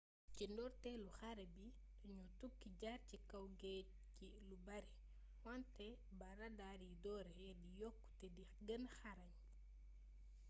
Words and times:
ci 0.33 0.43
ndorteelu 0.53 1.09
xare 1.19 1.45
bi 1.55 1.65
dañoo 2.03 2.29
tukki 2.39 2.69
jaar 2.81 2.99
ci 3.09 3.17
kaw 3.29 3.43
géeej 3.59 3.89
gi 4.17 4.27
lu 4.47 4.55
bare 4.67 4.89
wante 5.45 5.87
ba 6.19 6.29
radar 6.39 6.79
yi 6.87 6.93
dooree 7.03 7.53
di 7.61 7.69
yokku 7.81 8.07
te 8.19 8.27
di 8.35 8.43
gëna 8.67 8.89
xarañ 8.99 9.33